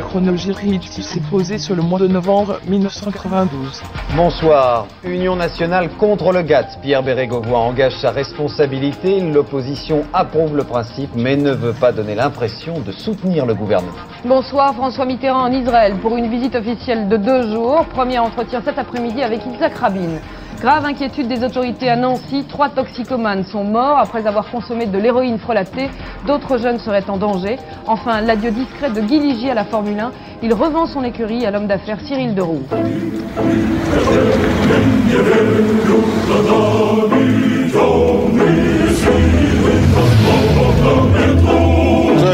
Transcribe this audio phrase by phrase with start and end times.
[0.00, 0.54] Le chronologie
[1.02, 3.82] s'est posé sur le mois de novembre 1992.
[4.16, 4.86] Bonsoir.
[5.04, 6.78] Union nationale contre le GATT.
[6.80, 9.20] Pierre Bérégovoy engage sa responsabilité.
[9.20, 13.92] L'opposition approuve le principe mais ne veut pas donner l'impression de soutenir le gouvernement.
[14.24, 14.74] Bonsoir.
[14.74, 17.84] François Mitterrand en Israël pour une visite officielle de deux jours.
[17.92, 20.18] Premier entretien cet après-midi avec Isaac Rabin.
[20.60, 22.44] Grave inquiétude des autorités à Nancy.
[22.46, 25.88] Trois toxicomanes sont morts après avoir consommé de l'héroïne frelatée.
[26.26, 27.56] D'autres jeunes seraient en danger.
[27.86, 30.12] Enfin, l'adieu discret de Guy Ligier à la Formule 1.
[30.42, 32.60] Il revend son écurie à l'homme d'affaires Cyril Deroux.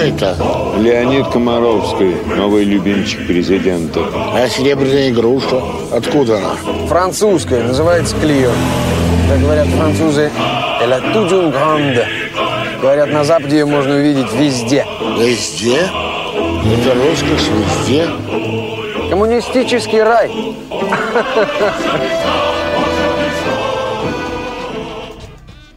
[0.06, 0.36] Это?
[0.78, 4.00] Леонид Комаровский, новый любимчик президента.
[4.32, 5.60] А серебряная игрушка?
[5.92, 6.86] Откуда она?
[6.86, 8.52] Французская, называется Клио.
[9.28, 10.30] Как говорят французы,
[10.80, 12.06] «Elle a une grande».
[12.80, 14.86] Говорят, на Западе ее можно увидеть везде.
[15.18, 15.78] Везде?
[15.80, 18.06] Это роскошь везде?
[19.10, 20.30] Коммунистический рай.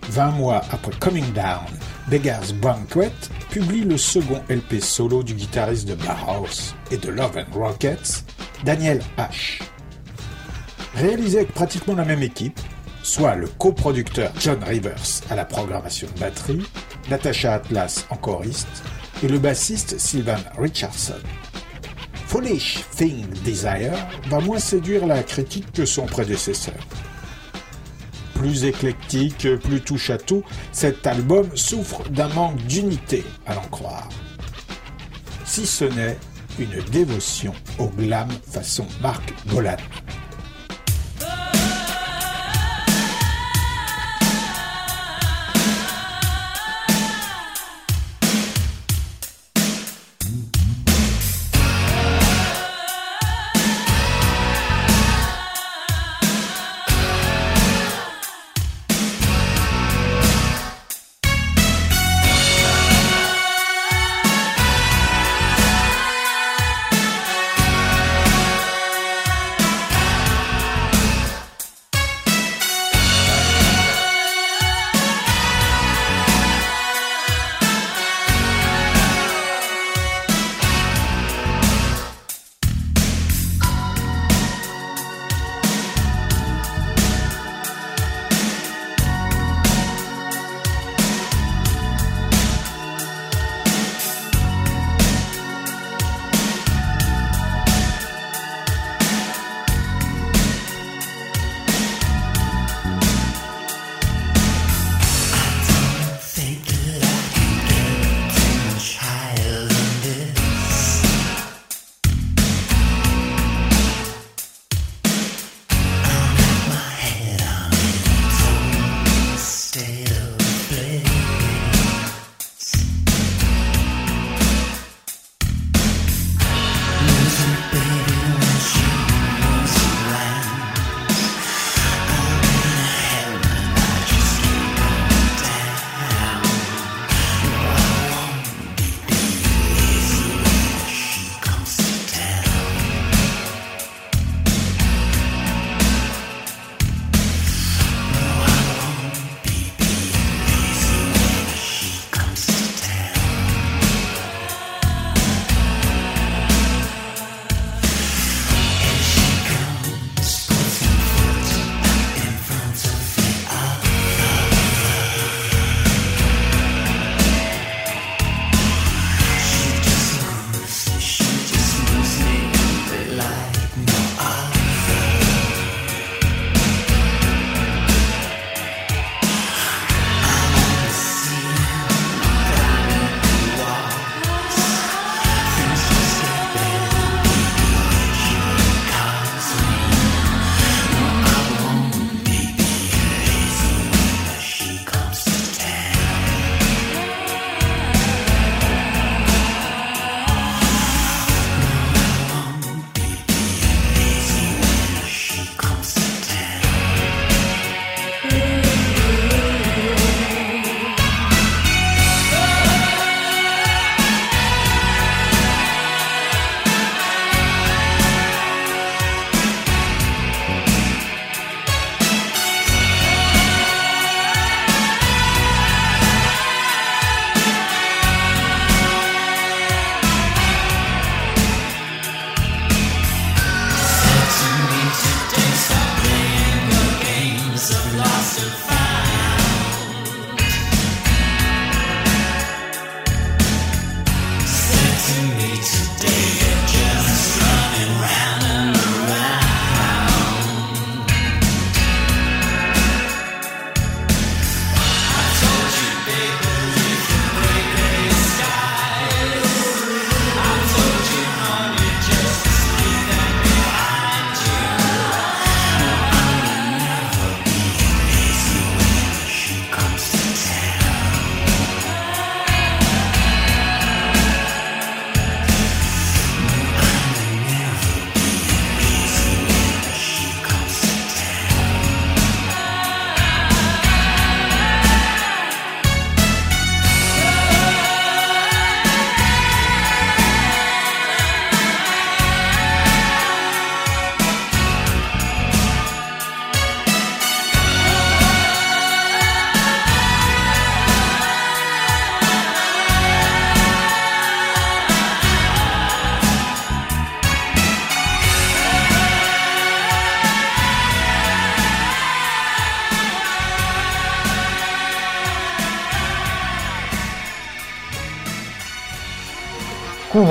[0.08, 1.70] Vingt mois après Coming Down,
[2.10, 3.12] Beggar's Banquet
[3.52, 8.26] publie le second LP solo du guitariste de Bauhaus et de Love and Rockets,
[8.66, 9.62] Daniel H.
[10.96, 12.60] Réalisé avec pratiquement la même équipe,
[13.04, 16.64] soit le coproducteur John Rivers à la programmation de batterie,
[17.12, 18.84] Natasha Atlas en choriste
[19.22, 21.22] et le bassiste Sylvan Richardson.
[22.26, 23.94] Foolish Thing Desire
[24.30, 26.74] va moins séduire la critique que son prédécesseur.
[28.40, 34.08] Plus éclectique, plus touche à tout, cet album souffre d'un manque d'unité, à l'en croire.
[35.44, 36.18] Si ce n'est
[36.58, 39.76] une dévotion au glam façon Marc Bolan.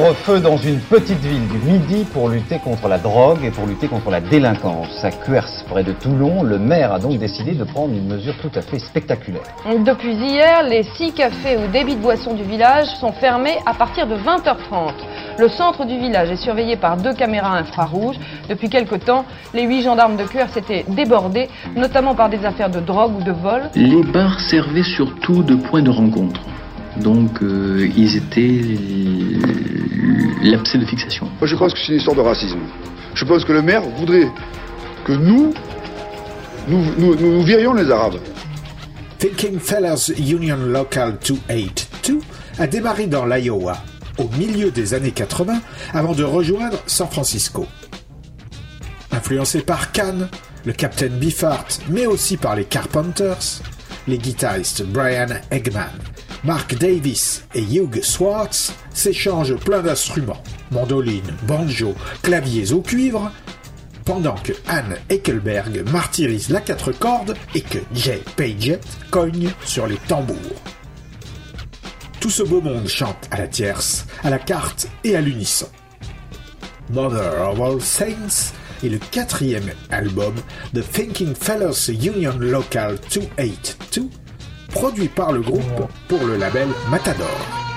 [0.09, 3.89] Couvre-feu dans une petite ville du Midi pour lutter contre la drogue et pour lutter
[3.89, 5.05] contre la délinquance.
[5.05, 8.51] À Cuers, près de Toulon, le maire a donc décidé de prendre une mesure tout
[8.55, 9.43] à fait spectaculaire.
[9.85, 14.07] Depuis hier, les six cafés ou débits de boissons du village sont fermés à partir
[14.07, 14.93] de 20h30.
[15.39, 18.17] Le centre du village est surveillé par deux caméras infrarouges.
[18.49, 22.81] Depuis quelque temps, les huit gendarmes de Cuers étaient débordés, notamment par des affaires de
[22.81, 23.65] drogue ou de vol.
[23.75, 26.41] Les bars servaient surtout de point de rencontre.
[27.03, 28.61] Donc euh, ils étaient
[30.43, 31.27] l'abcès de fixation.
[31.41, 32.59] Moi je pense que c'est une histoire de racisme.
[33.15, 34.31] Je pense que le maire voudrait
[35.05, 35.53] que nous,
[36.69, 38.19] nous, nous, nous virions les Arabes.
[39.19, 42.21] Thinking Fellas Union Local 282
[42.59, 43.79] a démarré dans l'Iowa
[44.19, 45.61] au milieu des années 80
[45.95, 47.67] avant de rejoindre San Francisco.
[49.13, 50.29] Influencé par Khan,
[50.65, 53.63] le Captain Beefheart, mais aussi par les Carpenters,
[54.07, 55.91] les guitaristes Brian Eggman,
[56.49, 63.31] Mark Davis et Hugh Swartz s'échangent plein d'instruments, mandoline, banjo, claviers au cuivre,
[64.07, 68.81] pendant que Anne Eckelberg martyrise la quatre cordes et que Jay Paget
[69.11, 70.63] cogne sur les tambours.
[72.19, 75.69] Tout ce beau monde chante à la tierce, à la carte et à l'unisson.
[76.89, 80.35] Mother of All Saints est le quatrième album
[80.73, 84.09] de Thinking Fellows Union Local 282,
[84.69, 85.63] produit par le groupe
[86.09, 87.68] pour le label Matador.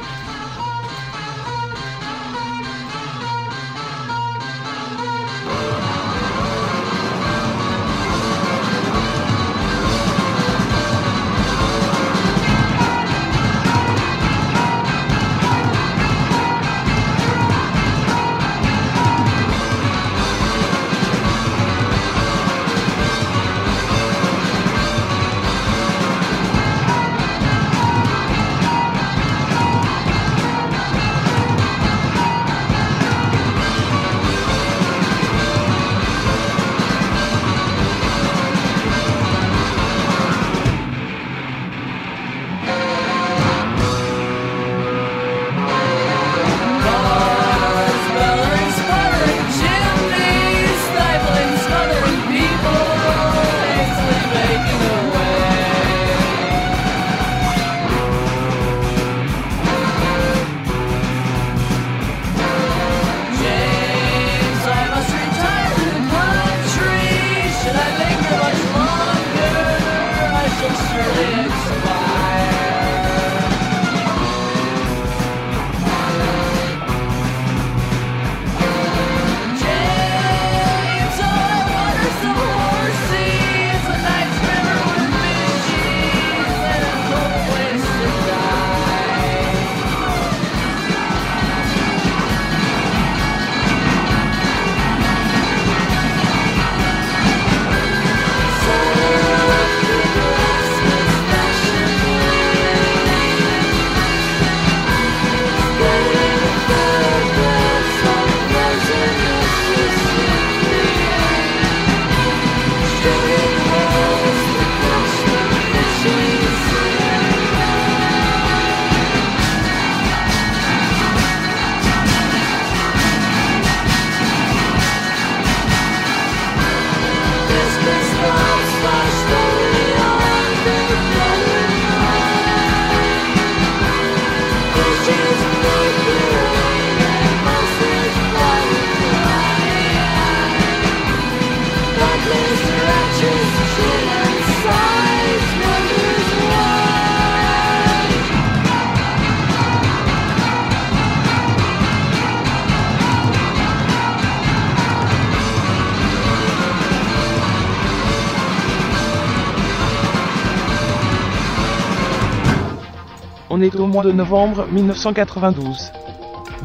[163.61, 165.91] On est au mois de novembre 1992.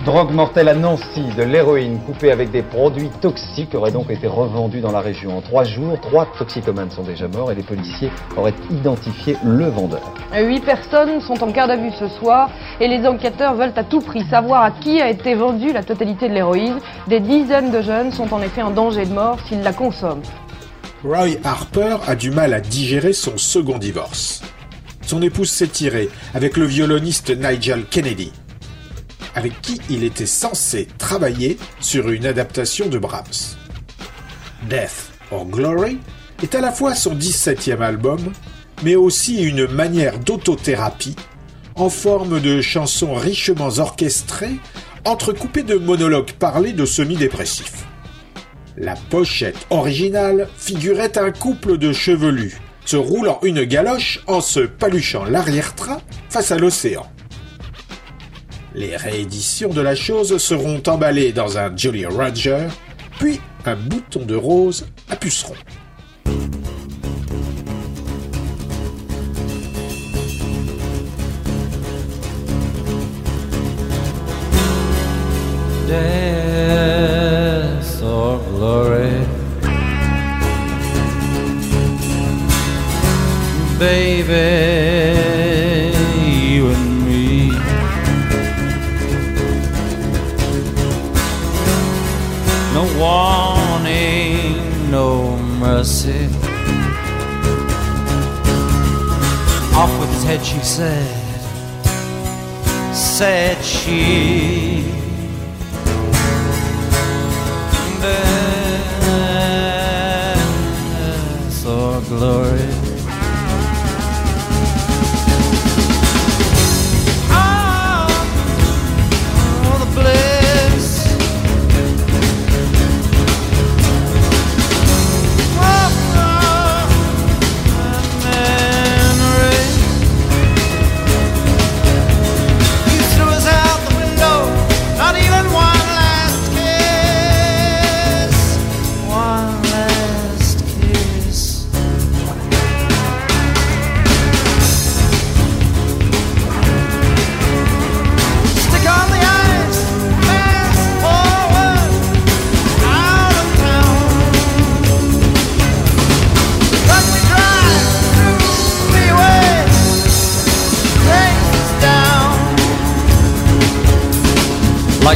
[0.07, 4.81] Drogue mortelle à Nancy, de l'héroïne coupée avec des produits toxiques aurait donc été revendue
[4.81, 5.37] dans la région.
[5.37, 10.01] En trois jours, trois toxicomanes sont déjà morts et les policiers auraient identifié le vendeur.
[10.35, 12.49] Huit personnes sont en garde à vue ce soir
[12.81, 16.31] et les enquêteurs veulent à tout prix savoir à qui a été vendue la totalité
[16.31, 16.79] de l'héroïne.
[17.09, 20.23] Des dizaines de jeunes sont en effet en danger de mort s'ils la consomment.
[21.05, 24.41] Roy Harper a du mal à digérer son second divorce
[25.07, 28.33] son épouse s'est tirée avec le violoniste Nigel Kennedy,
[29.35, 33.57] avec qui il était censé travailler sur une adaptation de Brahms.
[34.69, 35.99] Death or Glory
[36.43, 38.33] est à la fois son 17e album,
[38.83, 41.17] mais aussi une manière d'autothérapie
[41.77, 44.57] en forme de chansons richement orchestrées,
[45.05, 47.85] entrecoupées de monologues parlés de semi-dépressifs.
[48.77, 55.25] La pochette originale figurait un couple de chevelus, se roulant une galoche en se paluchant
[55.25, 56.01] l'arrière-train
[56.31, 57.07] face à l'océan.
[58.75, 62.69] Les rééditions de la chose seront emballées dans un Jolly Roger,
[63.19, 65.55] puis un bouton de rose à puceron.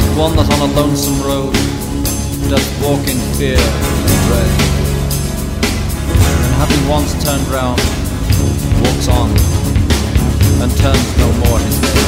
[0.01, 1.53] like one that on a lonesome road
[2.49, 4.51] does walk in fear and dread.
[6.43, 7.79] And having once turned round,
[8.81, 9.29] walks on
[10.61, 12.01] and turns no more his head.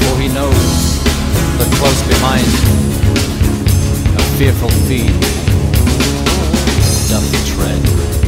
[0.00, 0.98] For he knows
[1.58, 2.46] that close behind
[4.16, 5.20] a fearful fiend
[7.08, 8.27] doth tread.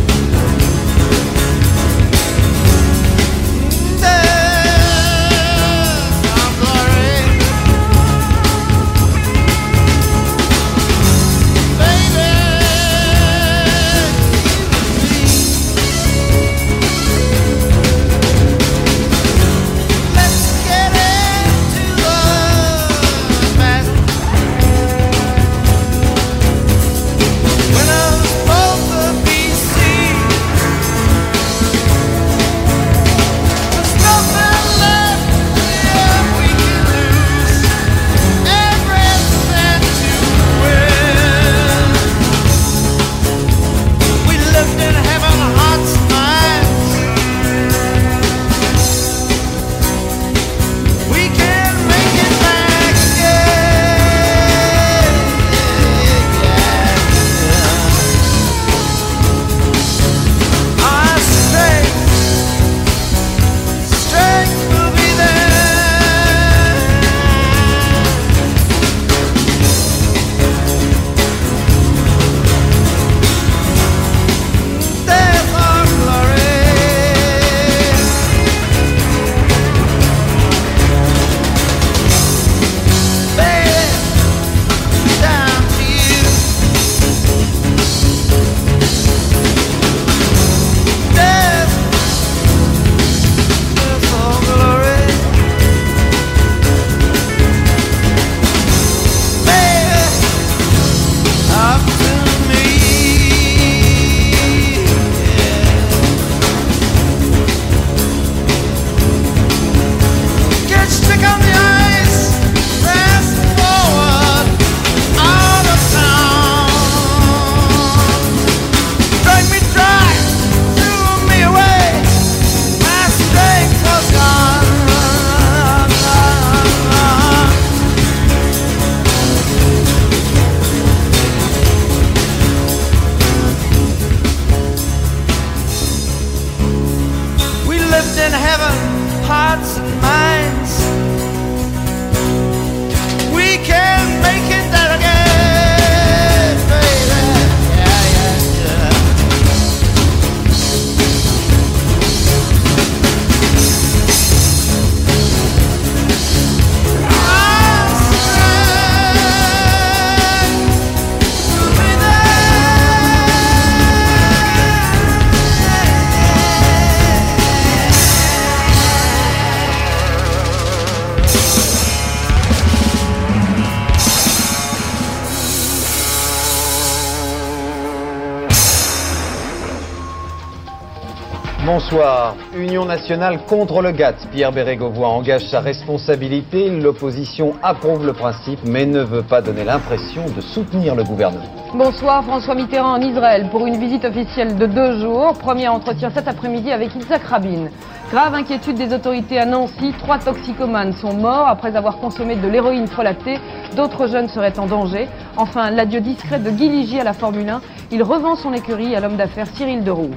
[181.73, 182.35] Bonsoir.
[182.57, 184.27] Union nationale contre le GATT.
[184.33, 186.69] Pierre Bérégovoy engage sa responsabilité.
[186.69, 191.45] L'opposition approuve le principe mais ne veut pas donner l'impression de soutenir le gouvernement.
[191.73, 195.35] Bonsoir François Mitterrand en Israël pour une visite officielle de deux jours.
[195.35, 197.69] Premier entretien cet après-midi avec Isaac Rabin.
[198.11, 199.95] Grave inquiétude des autorités à Nancy.
[200.01, 203.39] Trois toxicomanes sont morts après avoir consommé de l'héroïne frelatée.
[203.77, 205.07] D'autres jeunes seraient en danger.
[205.37, 207.61] Enfin, l'adieu discret de Guy Ligier à la Formule 1.
[207.93, 210.11] Il revend son écurie à l'homme d'affaires Cyril Deroux.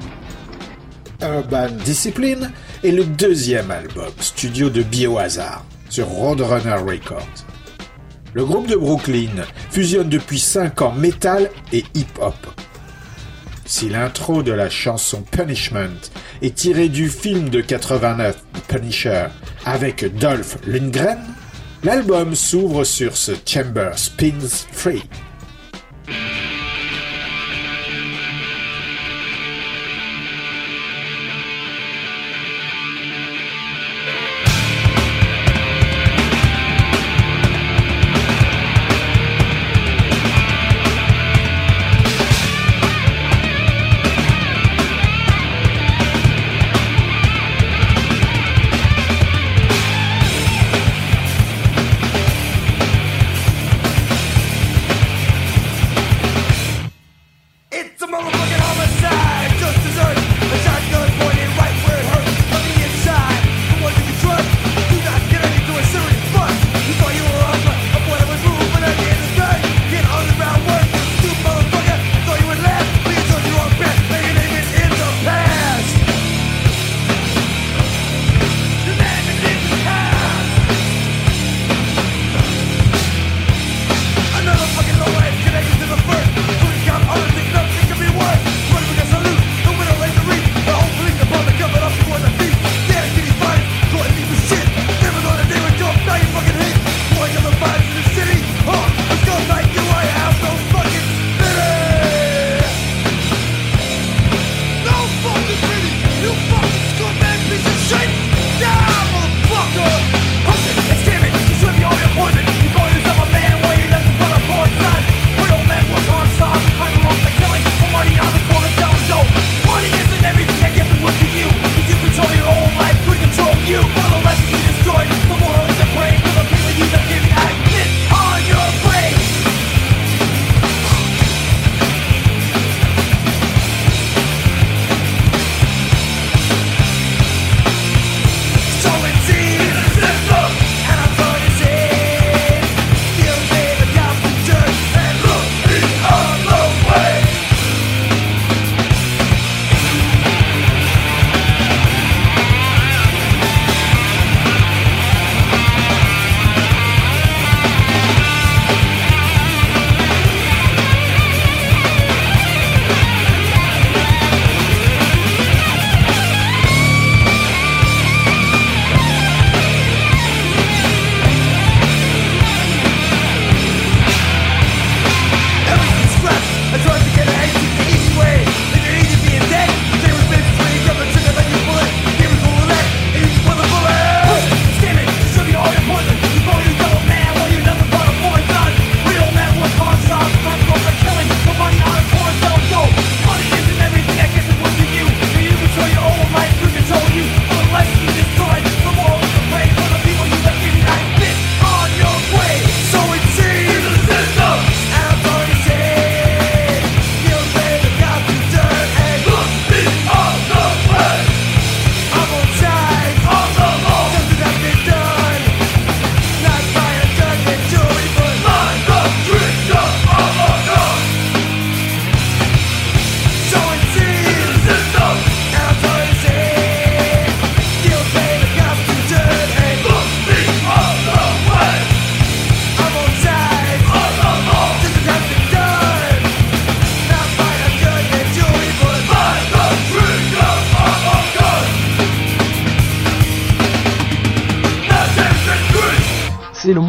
[1.22, 2.50] Urban Discipline
[2.82, 7.44] est le deuxième album studio de Biohazard sur Roadrunner Records.
[8.32, 12.34] Le groupe de Brooklyn fusionne depuis 5 ans metal et hip-hop.
[13.64, 16.10] Si l'intro de la chanson Punishment
[16.42, 18.36] est tirée du film de 89
[18.68, 19.26] Punisher
[19.64, 21.18] avec Dolph Lundgren,
[21.82, 25.02] l'album s'ouvre sur ce Chamber Spins Free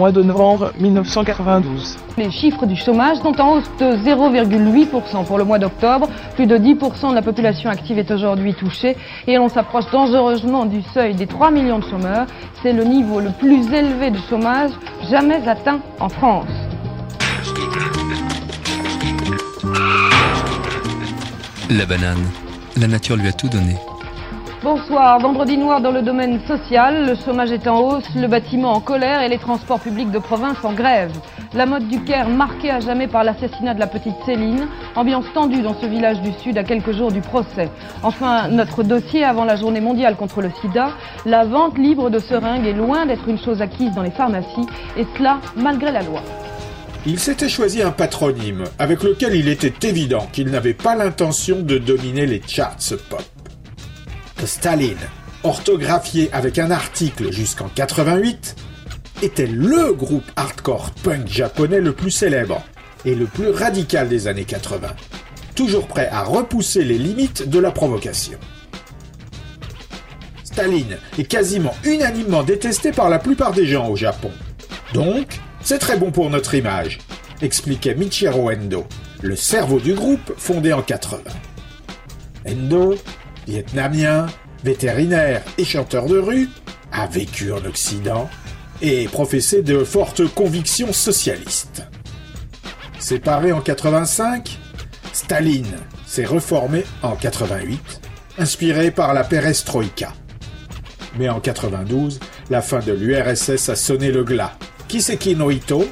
[0.05, 1.97] mois de novembre 1992.
[2.19, 6.07] Les chiffres du chômage sont en hausse de 0,8% pour le mois d'octobre.
[6.35, 10.83] Plus de 10% de la population active est aujourd'hui touchée et on s'approche dangereusement du
[10.93, 12.27] seuil des 3 millions de chômeurs.
[12.61, 14.69] C'est le niveau le plus élevé de chômage
[15.09, 16.45] jamais atteint en France.
[21.71, 22.29] La banane,
[22.77, 23.75] la nature lui a tout donné.
[24.65, 25.19] Bonsoir.
[25.19, 27.05] Vendredi noir dans le domaine social.
[27.05, 30.57] Le chômage est en hausse, le bâtiment en colère et les transports publics de province
[30.63, 31.11] en grève.
[31.53, 34.65] La mode du Caire marquée à jamais par l'assassinat de la petite Céline.
[34.95, 37.69] Ambiance tendue dans ce village du Sud à quelques jours du procès.
[38.01, 40.89] Enfin, notre dossier avant la journée mondiale contre le sida.
[41.27, 44.65] La vente libre de seringues est loin d'être une chose acquise dans les pharmacies.
[44.97, 46.23] Et cela malgré la loi.
[47.05, 51.77] Il s'était choisi un patronyme avec lequel il était évident qu'il n'avait pas l'intention de
[51.77, 53.21] dominer les charts pop.
[54.43, 54.97] Staline,
[55.43, 58.55] orthographié avec un article jusqu'en 88,
[59.21, 62.61] était LE groupe hardcore punk japonais le plus célèbre
[63.05, 64.89] et le plus radical des années 80,
[65.55, 68.37] toujours prêt à repousser les limites de la provocation.
[70.43, 74.31] Staline est quasiment unanimement détesté par la plupart des gens au Japon.
[74.93, 76.99] Donc, c'est très bon pour notre image,
[77.41, 78.85] expliquait Michiro Endo,
[79.21, 81.21] le cerveau du groupe fondé en 80.
[82.47, 82.95] Endo,
[83.47, 84.27] vietnamien,
[84.63, 86.49] vétérinaire et chanteur de rue,
[86.91, 88.29] a vécu en Occident
[88.81, 91.83] et professé de fortes convictions socialistes.
[92.99, 94.57] Séparé en 85,
[95.13, 98.01] Staline s'est reformé en 88,
[98.37, 100.13] inspiré par la perestroïka.
[101.17, 104.57] Mais en 92, la fin de l'URSS a sonné le glas.
[104.87, 105.85] Kiseki no Ito,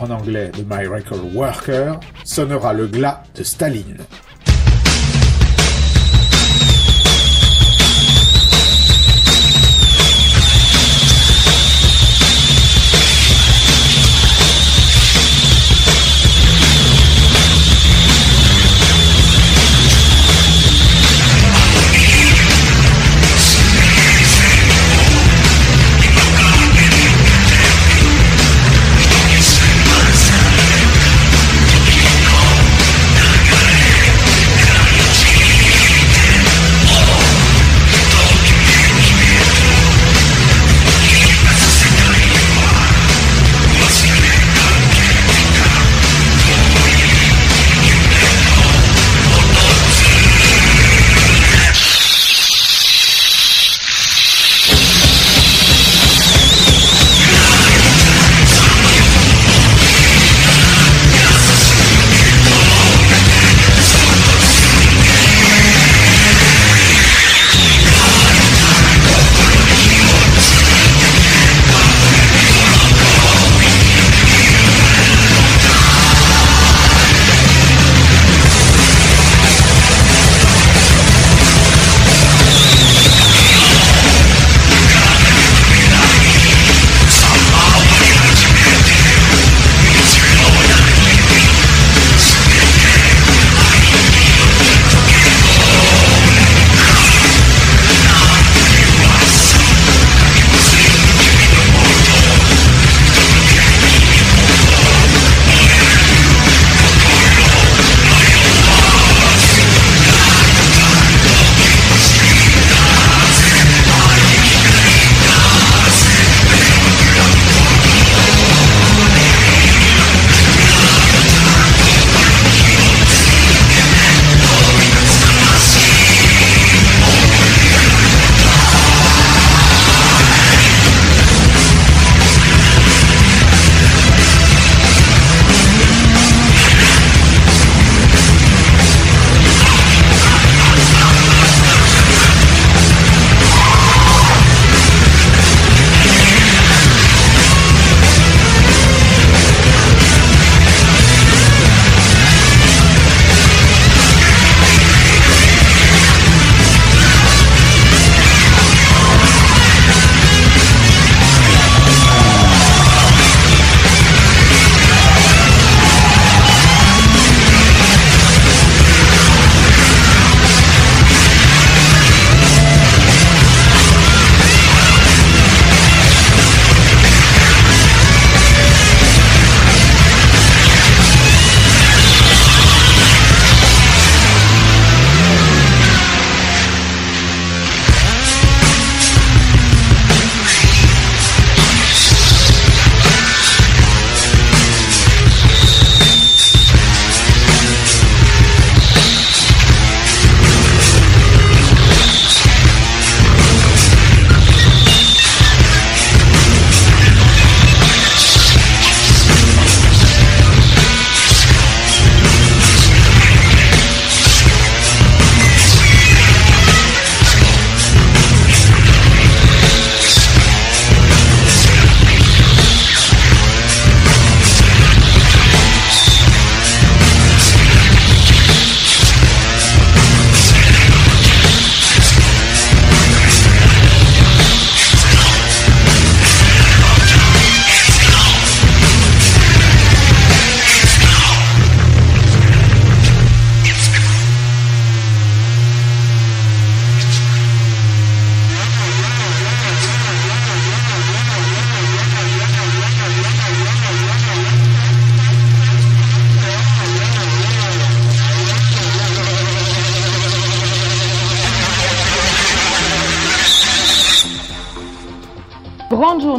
[0.00, 3.98] en anglais The Miracle Worker, sonnera le glas de Staline.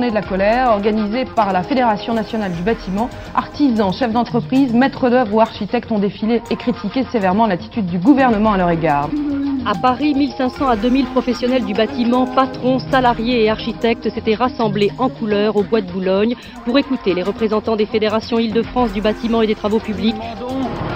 [0.10, 3.10] Journée de la colère organisée par la Fédération nationale du bâtiment.
[3.36, 8.54] Artisans, chefs d'entreprise, maîtres d'œuvre ou architectes ont défilé et critiqué sévèrement l'attitude du gouvernement
[8.54, 9.10] à leur égard.
[9.65, 15.10] À Paris, 1500 à 2000 professionnels du bâtiment, patrons, salariés et architectes s'étaient rassemblés en
[15.10, 19.48] couleur au Bois de Boulogne pour écouter les représentants des fédérations Île-de-France du bâtiment et
[19.48, 20.15] des travaux publics.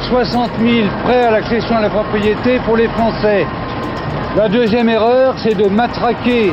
[0.09, 3.45] 60 000 prêts à l'accession à la propriété pour les Français.
[4.35, 6.51] La deuxième erreur, c'est de matraquer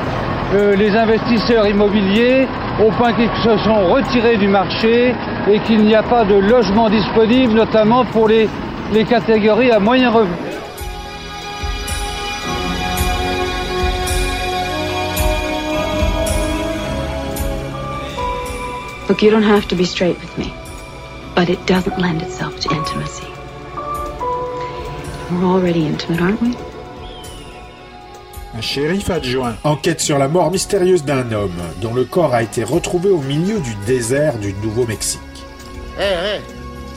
[0.53, 2.47] les investisseurs immobiliers
[2.85, 5.15] au point qu'ils se sont retirés du marché
[5.51, 8.49] et qu'il n'y a pas de logement disponible, notamment pour les,
[8.93, 10.35] les catégories à moyen revenu.
[19.09, 20.53] Look, you don't have to be straight with me,
[21.35, 23.27] but it doesn't lend itself to intimacy.
[25.33, 26.70] We're already intimate, aren't we?
[28.57, 32.65] Un shérif adjoint enquête sur la mort mystérieuse d'un homme dont le corps a été
[32.65, 35.21] retrouvé au milieu du désert du Nouveau-Mexique.
[35.99, 36.41] Hé, hé,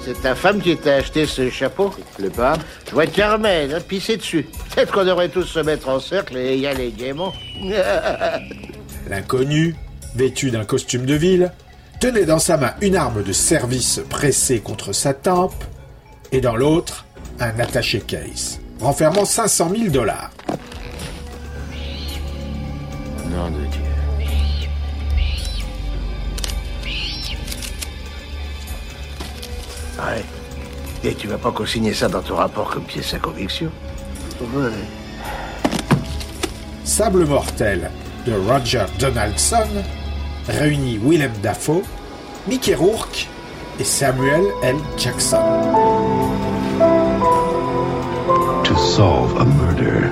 [0.04, 4.18] c'est ta femme qui t'a acheté ce chapeau Le pas Je vois Carmen, hein, pisser
[4.18, 4.48] dessus.
[4.74, 7.34] Peut-être qu'on devrait tous se mettre en cercle et y aller gaiement.
[9.10, 9.76] L'inconnu,
[10.16, 11.52] vêtu d'un costume de ville,
[12.00, 15.64] tenait dans sa main une arme de service pressée contre sa tempe
[16.32, 17.06] et dans l'autre
[17.40, 20.33] un attaché case renfermant 500 000 dollars.
[31.04, 33.70] Et tu vas pas co-signer ça dans ton rapport comme pièce à conviction
[34.42, 34.72] Ouais.
[36.84, 37.92] Sable mortel
[38.26, 39.68] de Roger Donaldson
[40.48, 41.84] réunit Willem Dafoe,
[42.48, 43.28] Mickey Rourke
[43.80, 44.76] et Samuel L.
[44.98, 45.42] Jackson.
[48.64, 50.12] To solve a murder,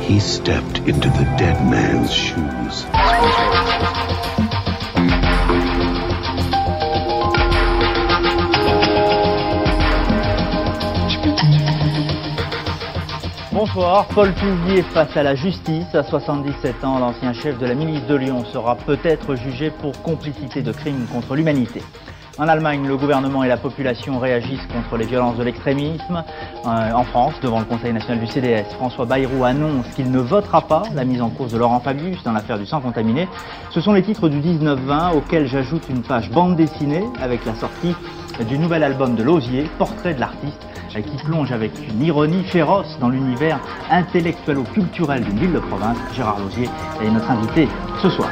[0.00, 2.84] he stepped into the dead man's shoes.
[13.58, 15.94] Bonsoir, Paul Touvier face à la justice.
[15.94, 20.60] À 77 ans, l'ancien chef de la milice de Lyon sera peut-être jugé pour complicité
[20.60, 21.82] de crimes contre l'humanité.
[22.36, 26.22] En Allemagne, le gouvernement et la population réagissent contre les violences de l'extrémisme.
[26.66, 30.60] Euh, en France, devant le Conseil national du CDS, François Bayrou annonce qu'il ne votera
[30.60, 33.26] pas la mise en cause de Laurent Fabius dans l'affaire du sang contaminé.
[33.70, 37.94] Ce sont les titres du 19-20 auxquels j'ajoute une page bande dessinée avec la sortie
[38.44, 40.60] du nouvel album de Lausier, Portrait de l'artiste,
[40.96, 45.98] euh, qui plonge avec une ironie féroce dans l'univers intellectuelo-culturel d'une ville de province.
[46.14, 46.68] Gérard Lausier
[47.02, 47.68] est notre invité
[48.02, 48.30] ce soir.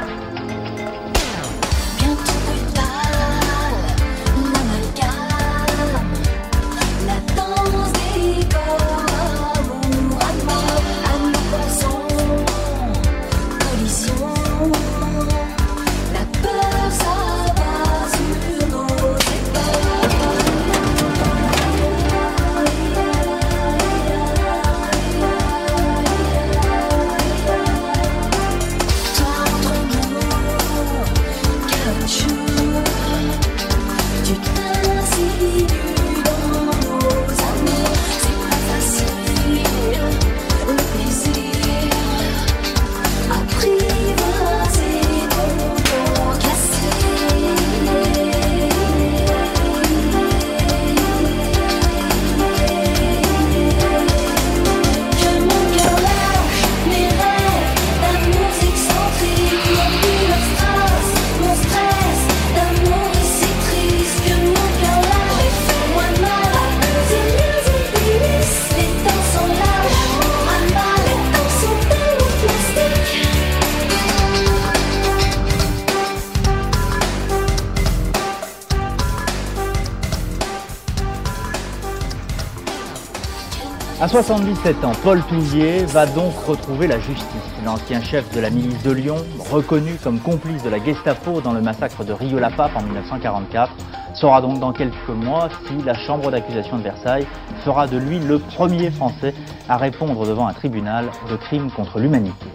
[84.15, 87.25] 77 ans, Paul Touvier va donc retrouver la justice.
[87.65, 89.17] L'ancien chef de la milice de Lyon,
[89.51, 93.73] reconnu comme complice de la Gestapo dans le massacre de Rio-la-Pape en 1944,
[94.13, 97.27] saura donc dans quelques mois si la chambre d'accusation de Versailles
[97.65, 99.33] fera de lui le premier Français
[99.67, 102.45] à répondre devant un tribunal de crimes contre l'humanité.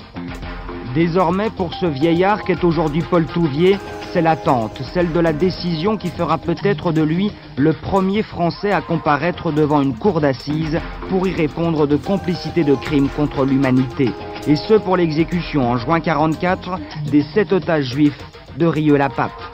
[0.95, 3.79] Désormais, pour ce vieillard qu'est aujourd'hui Paul Touvier,
[4.13, 8.81] c'est l'attente, celle de la décision qui fera peut-être de lui le premier Français à
[8.81, 14.11] comparaître devant une cour d'assises pour y répondre de complicité de crimes contre l'humanité.
[14.47, 16.79] Et ce pour l'exécution en juin 44
[17.11, 18.19] des sept otages juifs
[18.57, 19.50] de Rieux-la-Pape.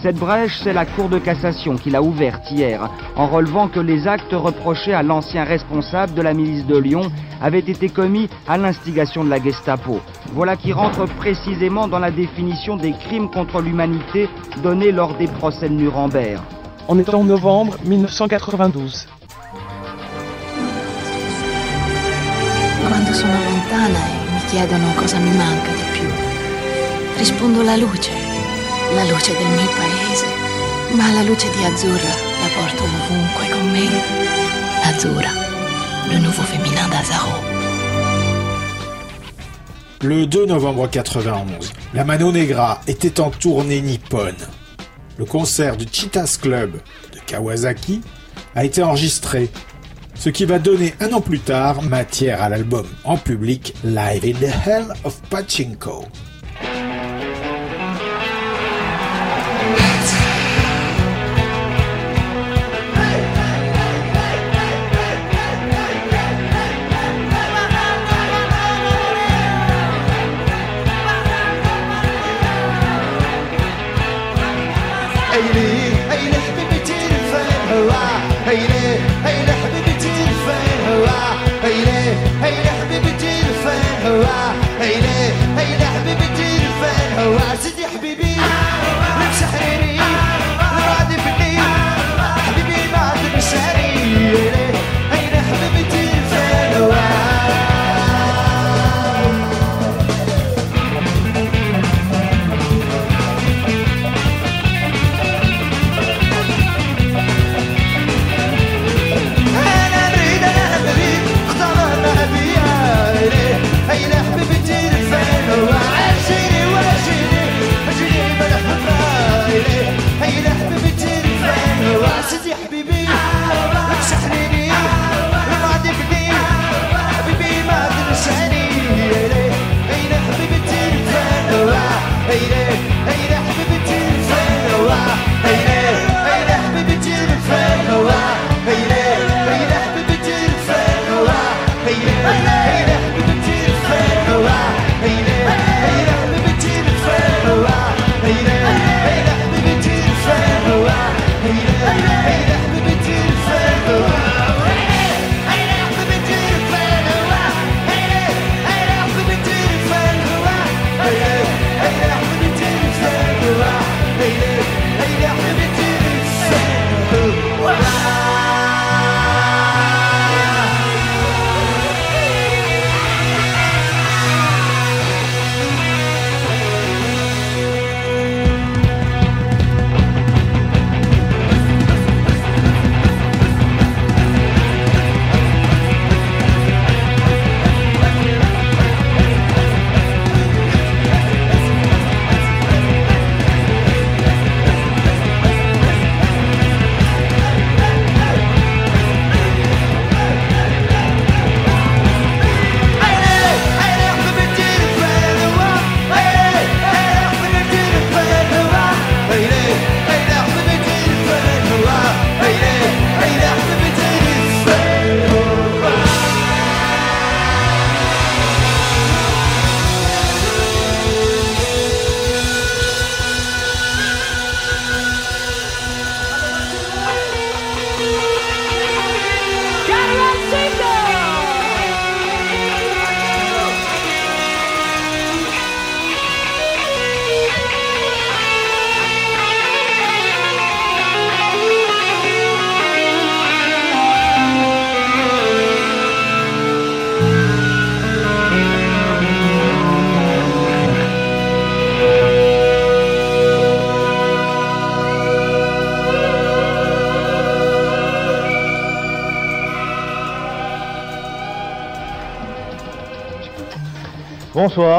[0.00, 4.06] Cette brèche, c'est la Cour de cassation qui l'a ouverte hier, en relevant que les
[4.06, 7.10] actes reprochés à l'ancien responsable de la milice de Lyon
[7.42, 10.00] avaient été commis à l'instigation de la Gestapo.
[10.32, 14.28] Voilà qui rentre précisément dans la définition des crimes contre l'humanité
[14.62, 16.40] donnée lors des procès de Nuremberg.
[16.86, 19.08] On est en novembre 1992.
[22.88, 26.08] Quando sono lontana e mi chiedono cosa mi manca di più,
[27.18, 28.27] rispondo la luce,
[28.94, 30.26] la luce del mio paese,
[30.94, 33.86] ma la luce di Azzurra la porto ovunque con me.
[34.84, 35.32] Azzurra,
[36.08, 37.42] le nouveau féminin d'Azaro.
[40.02, 44.36] Le 2 novembre 91, la Mano Negra était en tournée nippone.
[45.18, 46.80] Le concert du Cheetahs Club
[47.12, 48.00] de Kawasaki
[48.54, 49.50] a été enregistré,
[50.14, 54.38] ce qui va donner un an plus tard matière à l'album en public Live in
[54.38, 56.06] the Hell of Pachinko.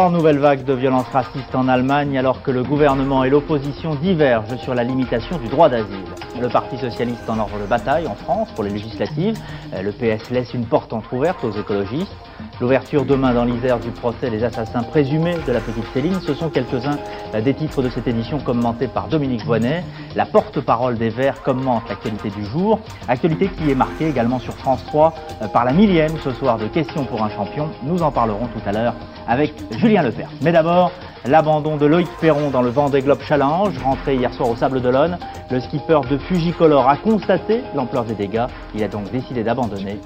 [0.09, 4.57] Bonsoir, nouvelle vague de violences racistes en Allemagne alors que le gouvernement et l'opposition divergent
[4.57, 6.03] sur la limitation du droit d'asile.
[6.41, 9.37] Le Parti socialiste en ordre de bataille en France pour les législatives,
[9.73, 12.15] Euh, le PS laisse une porte entrouverte aux écologistes.
[12.61, 16.49] L'ouverture demain dans l'Isère du procès des assassins présumés de la petite Céline, ce sont
[16.49, 16.97] quelques-uns
[17.41, 19.81] des titres de cette édition commentés par Dominique Voynet.
[20.13, 24.83] La porte-parole des Verts commente l'actualité du jour, actualité qui est marquée également sur France
[24.87, 27.69] 3 euh, par la millième ce soir de Questions pour un champion.
[27.83, 28.95] Nous en parlerons tout à l'heure
[29.25, 30.29] avec Julien Lepers.
[30.41, 30.91] Mais d'abord,
[31.25, 35.17] l'abandon de Loïc Perron dans le Vendée Globe Challenge, rentré hier soir au Sable d'Olonne.
[35.51, 38.45] Le skipper de Fujicolor a constaté l'ampleur des dégâts.
[38.75, 39.99] Il a donc décidé d'abandonner.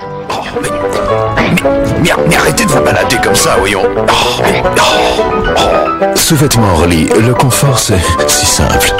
[2.01, 3.81] Mais, mais arrêtez de vous balader comme ça, voyons.
[3.85, 4.05] Oh,
[4.41, 5.21] mais- oh,
[5.57, 6.15] oh.
[6.15, 8.93] Sous-vêtements Orly, le confort c'est si simple.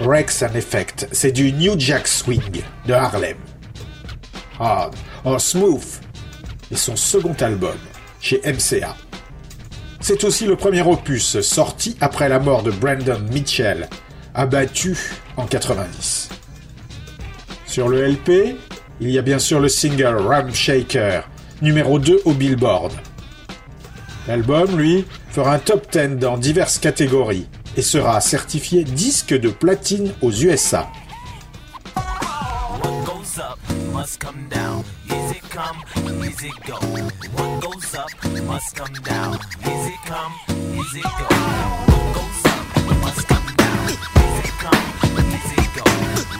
[0.00, 3.36] Rex and Effect, c'est du New Jack Swing de Harlem.
[4.60, 4.94] Hard
[5.24, 5.82] or Smooth
[6.70, 7.76] est son second album
[8.20, 8.94] chez MCA.
[10.08, 13.88] C'est aussi le premier opus sorti après la mort de Brandon Mitchell,
[14.36, 14.96] abattu
[15.36, 16.28] en 90.
[17.66, 18.56] Sur le LP,
[19.00, 21.28] il y a bien sûr le single Ram Shaker,
[21.60, 22.92] numéro 2 au Billboard.
[24.28, 30.12] L'album, lui, fera un top 10 dans diverses catégories et sera certifié disque de platine
[30.22, 30.86] aux USA.
[34.06, 34.84] Must come down.
[35.06, 35.82] Easy come,
[36.22, 36.76] easy go.
[36.76, 38.08] What goes up
[38.44, 39.36] must come down.
[39.62, 40.32] Easy come,
[40.78, 41.26] easy go.
[41.90, 43.88] What goes up must come down.
[44.22, 44.86] Easy come,
[45.34, 45.82] easy go.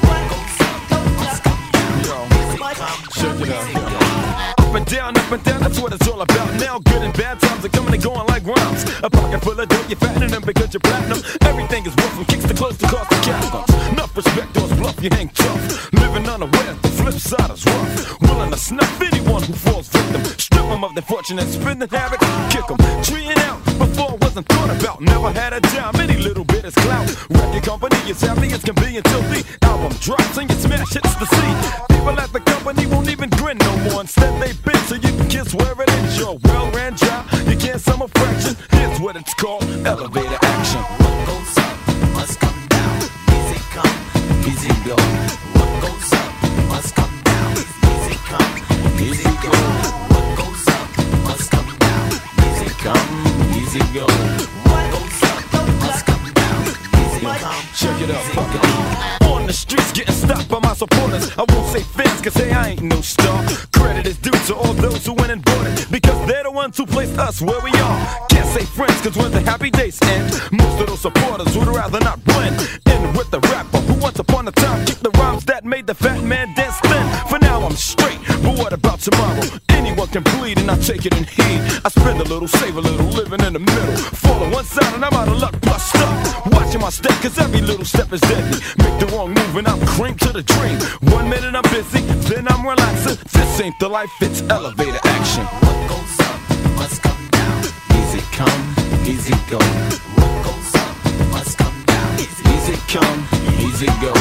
[0.06, 2.26] What goes up must come down.
[2.38, 4.55] Easy come, easy go.
[4.76, 6.52] And down, up and down, that's what it's all about.
[6.60, 8.84] Now good and bad times are coming and going like rhymes.
[9.02, 11.18] A pocket full of dough, you're fattening them because you're platinum.
[11.48, 15.02] Everything is worth from kicks to close to cost to cash Enough respect, those bluff,
[15.02, 15.90] you hang tough.
[15.94, 18.20] Living unaware, the flip side is rough.
[18.20, 20.22] Willing to snuff anyone who falls victim.
[20.36, 22.20] Strip them of their fortune and spin the havoc.
[22.52, 25.00] Kick them, treeing out before it wasn't thought about.
[25.00, 27.08] Never had a dime, any little bit is clout.
[27.30, 31.14] Record company is happy as can be until the album drops and you smash hits
[31.16, 31.95] the seed.
[32.06, 34.00] People at the company won't even grin no more.
[34.02, 36.16] Instead, they bend so you can kiss where it is.
[36.16, 38.54] You're well ran job, you can't sum a fraction.
[38.70, 40.82] Here's what it's called elevator action.
[40.82, 41.76] What goes up
[42.14, 42.96] must come down.
[43.34, 45.45] Easy come, easy go.
[62.88, 63.44] No star.
[63.72, 65.86] Credit is due to all those who went and bought it.
[65.90, 67.70] Because they're the ones who placed us where we
[93.78, 95.44] the life, it's elevator action.
[95.44, 96.40] What goes up
[96.76, 97.60] must come down.
[97.98, 98.74] Easy come,
[99.04, 99.58] easy go.
[100.16, 100.96] What goes up
[101.30, 102.18] must come down.
[102.18, 103.26] Easy come,
[103.60, 104.12] easy go.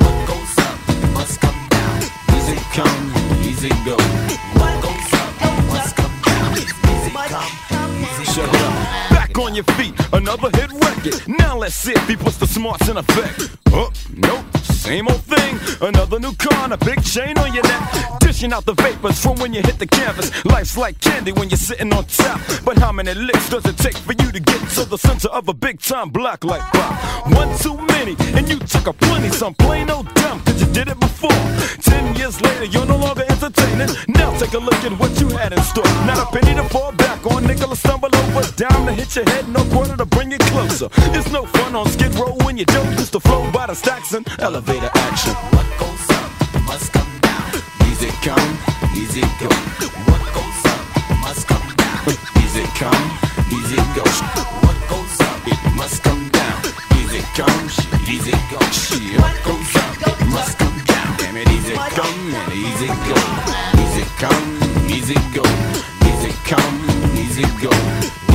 [0.00, 0.78] What goes up
[1.12, 2.02] must come down.
[2.36, 3.96] Easy come, easy go.
[4.58, 5.32] What goes up
[5.72, 6.52] must come down.
[6.56, 6.72] Easy
[7.28, 8.64] come, easy go.
[9.10, 11.28] Back on your feet, another hit record.
[11.28, 13.50] Now let's see if he puts the smarts in effect.
[13.72, 15.58] Oh, nope, same old thing.
[15.80, 17.63] Another new car and a big chain on your
[18.44, 20.28] Dishing out the vapors from when you hit the canvas.
[20.44, 22.38] Life's like candy when you're sitting on top.
[22.62, 25.48] But how many licks does it take for you to get to the center of
[25.48, 26.92] a big time block like pop?
[27.32, 29.30] One too many, and you took a plenty.
[29.30, 31.40] Some plain old dumb, cause you did it before.
[31.80, 33.88] Ten years later, you're no longer entertaining.
[34.08, 35.88] Now take a look at what you had in store.
[36.04, 39.48] Not a penny to fall back on, nickel stumble over, dime to hit your head,
[39.48, 40.88] no quarter to bring you closer.
[41.16, 44.12] It's no fun on skid row when you don't used to flow by the stacks
[44.12, 45.32] and elevator action.
[45.56, 47.14] What goes up must come down.
[48.04, 48.58] Easy come,
[48.94, 49.48] easy go.
[50.04, 52.04] What goes up must come down.
[52.44, 53.04] Easy come,
[53.48, 54.04] easy go.
[54.60, 56.60] What goes up It must come down.
[57.00, 57.64] Easy come,
[58.06, 58.60] easy go.
[58.76, 61.16] Shit goes up, it must come down.
[61.16, 63.16] Damn it, easy come and easy go.
[63.80, 64.52] Easy come,
[64.84, 65.44] easy go.
[66.04, 66.76] Easy come,
[67.16, 67.72] easy go.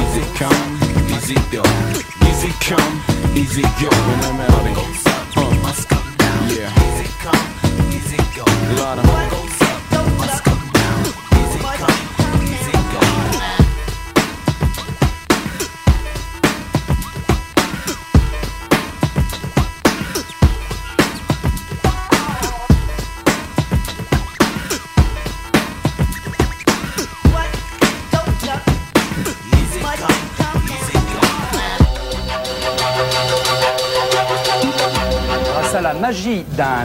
[0.02, 0.66] Easy come,
[1.14, 1.62] easy go.
[2.26, 2.96] Easy come,
[3.38, 3.90] easy go.
[3.94, 4.74] When I'm out in
[5.38, 6.50] uh, must come down.
[6.58, 8.46] yeah, Easy come, easy go.
[8.48, 9.19] a lot of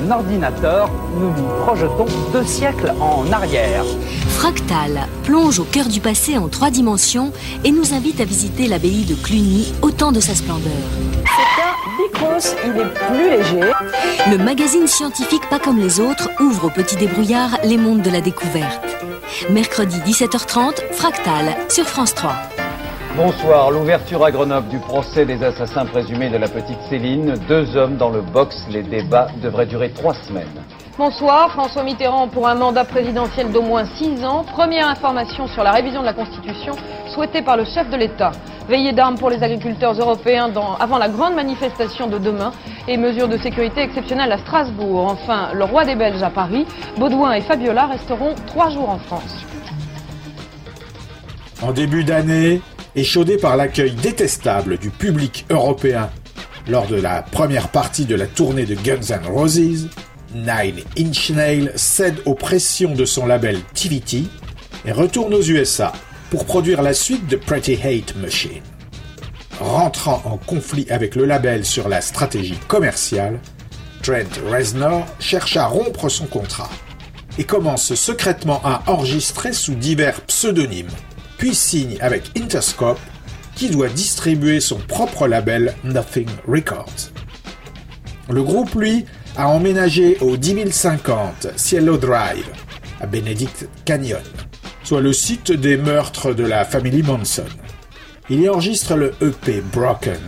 [0.00, 3.84] d'un ordinateur, nous nous projetons deux siècles en arrière.
[4.28, 7.32] Fractal plonge au cœur du passé en trois dimensions
[7.64, 10.72] et nous invite à visiter l'abbaye de Cluny au temps de sa splendeur.
[11.24, 13.72] C'est un Bicros, il est plus léger.
[14.30, 18.20] Le magazine scientifique Pas comme les autres ouvre au petit débrouillard les mondes de la
[18.20, 18.84] découverte.
[19.50, 22.34] Mercredi 17h30, Fractal sur France 3.
[23.16, 23.70] Bonsoir.
[23.70, 27.34] L'ouverture à Grenoble du procès des assassins présumés de la petite Céline.
[27.48, 28.66] Deux hommes dans le box.
[28.70, 30.48] Les débats devraient durer trois semaines.
[30.98, 34.44] Bonsoir, François Mitterrand pour un mandat présidentiel d'au moins 6 ans.
[34.44, 36.74] Première information sur la révision de la Constitution
[37.08, 38.32] souhaitée par le chef de l'État.
[38.68, 42.52] Veillée d'armes pour les agriculteurs européens dans- avant la grande manifestation de demain
[42.88, 45.06] et mesures de sécurité exceptionnelles à Strasbourg.
[45.10, 46.66] Enfin, le roi des Belges à Paris.
[46.96, 49.44] Baudouin et Fabiola resteront trois jours en France.
[51.62, 52.60] En début d'année,
[52.96, 56.10] échaudé par l'accueil détestable du public européen
[56.68, 59.88] lors de la première partie de la tournée de Guns N' Roses,
[60.34, 64.24] Nine Inch Nails cède aux pressions de son label TVT
[64.86, 65.92] et retourne aux USA
[66.30, 68.62] pour produire la suite de Pretty Hate Machine.
[69.60, 73.38] Rentrant en conflit avec le label sur la stratégie commerciale,
[74.02, 76.70] Trent Reznor cherche à rompre son contrat
[77.38, 80.90] et commence secrètement à enregistrer sous divers pseudonymes,
[81.38, 83.00] puis signe avec Interscope,
[83.54, 87.10] qui doit distribuer son propre label Nothing Records.
[88.28, 89.04] Le groupe, lui,
[89.36, 92.48] a emménagé au 10050 Cielo Drive,
[93.00, 94.22] à Benedict Canyon,
[94.82, 97.44] soit le site des meurtres de la famille Manson.
[98.30, 100.20] Il y enregistre le EP Broken,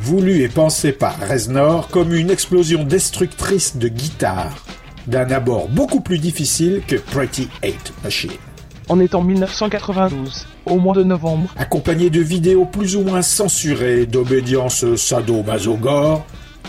[0.00, 4.64] voulu et pensé par Reznor comme une explosion destructrice de guitare,
[5.06, 8.51] d'un abord beaucoup plus difficile que Pretty Hate Machine.
[8.88, 11.48] On est en 1992, au mois de novembre.
[11.56, 16.24] Accompagné de vidéos plus ou moins censurées d'obédience sado-maso-gore,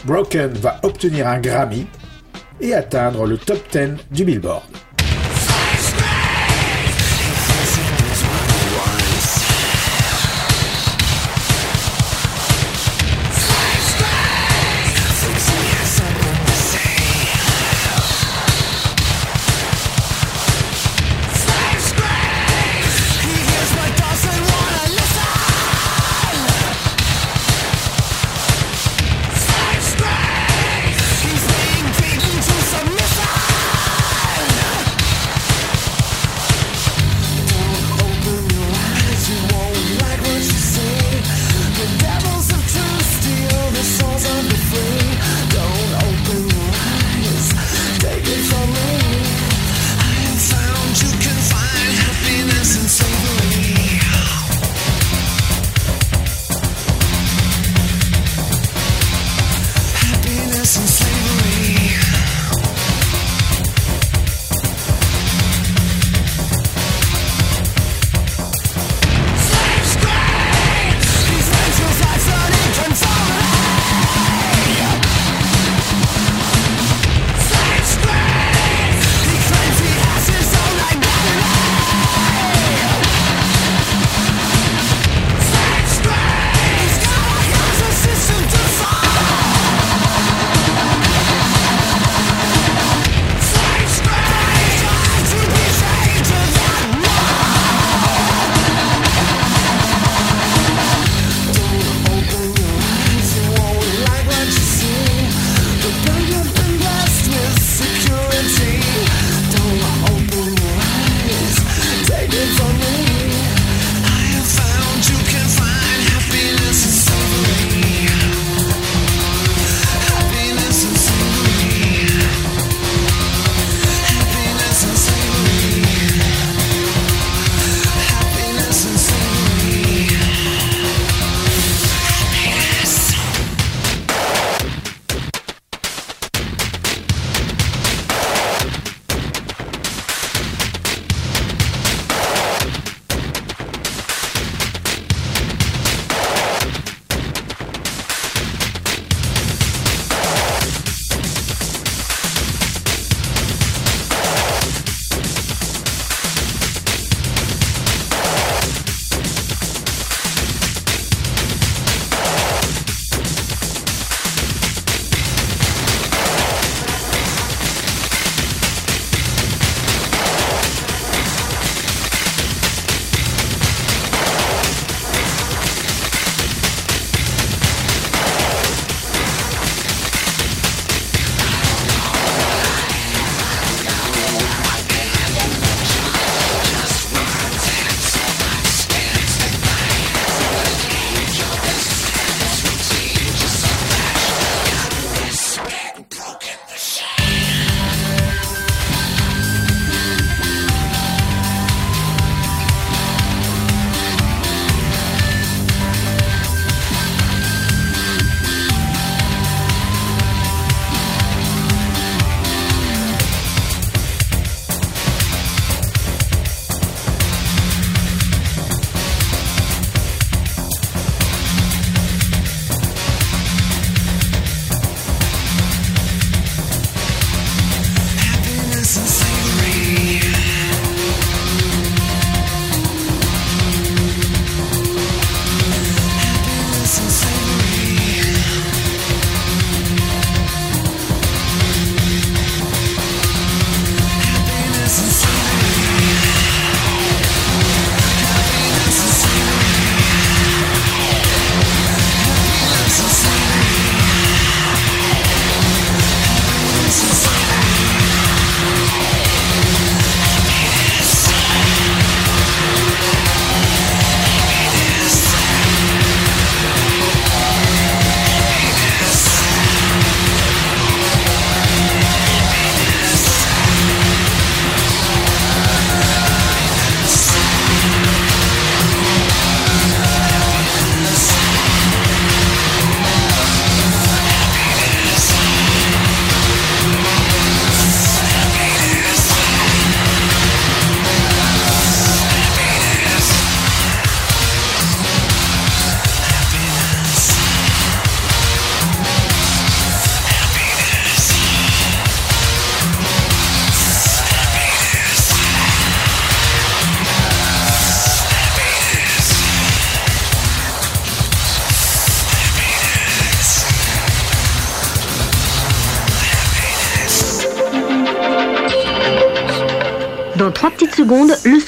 [0.05, 1.87] Broken va obtenir un Grammy
[2.61, 3.79] et atteindre le top 10
[4.11, 4.63] du Billboard.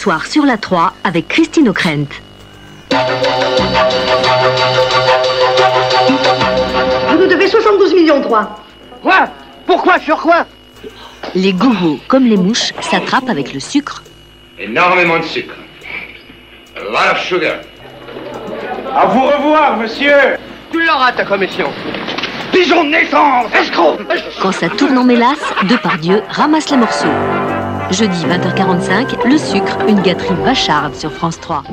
[0.05, 2.05] Soir sur la 3 avec Christine O'Krent.
[7.09, 8.63] Vous nous devez 72 millions droits.
[9.01, 9.27] Quoi?
[9.65, 10.45] Pourquoi Sur quoi?
[11.33, 14.03] Les gogos, comme les mouches, s'attrapent avec le sucre.
[14.59, 15.55] Énormément de sucre.
[16.77, 17.55] A lot of sugar.
[18.95, 20.37] À vous revoir, monsieur
[20.71, 21.71] Tu l'auras, ta commission
[22.51, 23.97] Pigeon de naissance Escroc
[24.39, 27.07] Quand ça tourne en mélasse, Depardieu ramasse les morceaux.
[27.97, 31.63] Jeudi 20h45, le sucre, une gâterie vacharde sur France 3.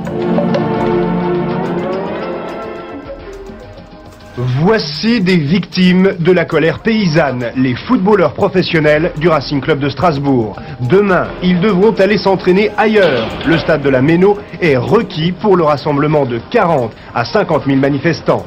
[4.37, 10.55] Voici des victimes de la colère paysanne, les footballeurs professionnels du Racing Club de Strasbourg.
[10.81, 13.29] Demain, ils devront aller s'entraîner ailleurs.
[13.45, 17.79] Le stade de la Méno est requis pour le rassemblement de 40 à 50 000
[17.79, 18.47] manifestants.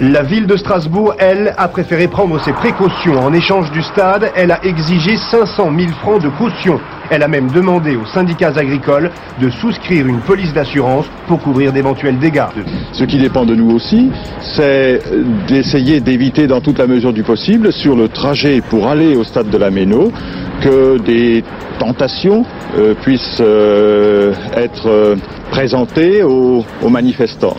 [0.00, 3.18] La ville de Strasbourg, elle, a préféré prendre ses précautions.
[3.18, 6.78] En échange du stade, elle a exigé 500 000 francs de caution.
[7.10, 12.16] Elle a même demandé aux syndicats agricoles de souscrire une police d'assurance pour couvrir d'éventuels
[12.16, 12.44] dégâts.
[12.92, 14.12] Ce qui dépend de nous aussi,
[14.54, 15.00] c'est
[15.48, 19.50] d'essayer d'éviter dans toute la mesure du possible, sur le trajet pour aller au stade
[19.50, 20.12] de la Méno,
[20.60, 21.42] que des
[21.80, 22.44] tentations
[22.76, 25.16] euh, puissent euh, être euh,
[25.50, 27.56] présentées aux, aux manifestants.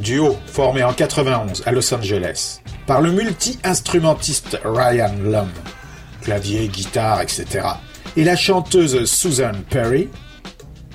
[0.00, 5.50] Duo formé en 91 à Los Angeles par le multi-instrumentiste Ryan Lum,
[6.22, 7.66] clavier, guitare, etc.,
[8.16, 10.08] et la chanteuse Susan Perry,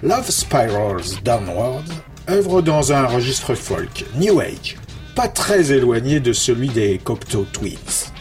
[0.02, 1.84] Love Spirals Downward
[2.30, 4.78] œuvre dans un registre folk, New Age,
[5.16, 8.12] pas très éloigné de celui des Cocteau Twins.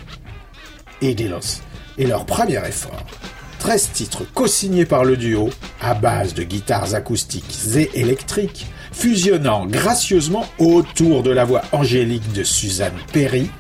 [1.01, 1.63] Edilos
[1.99, 3.05] est leur premier effort.
[3.61, 8.67] 13 titres co-signés par le duo, à base de guitares acoustiques et électriques,
[9.03, 13.51] fusionnant gracieusement autour de la voix angélique de Suzanne Perry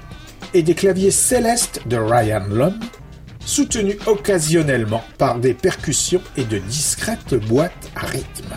[0.55, 2.79] et des claviers célestes de Ryan Lum,
[3.45, 8.55] soutenus occasionnellement par des percussions et de discrètes boîtes à rythme.